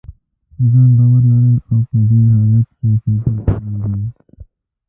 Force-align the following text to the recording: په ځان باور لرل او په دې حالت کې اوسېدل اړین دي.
په 0.55 0.61
ځان 0.71 0.89
باور 0.97 1.21
لرل 1.29 1.57
او 1.69 1.77
په 1.89 1.97
دې 2.09 2.19
حالت 2.35 2.67
کې 2.77 2.83
اوسېدل 2.91 3.37
اړین 3.67 3.85
دي. 4.01 4.09